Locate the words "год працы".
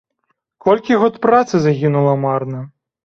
1.03-1.55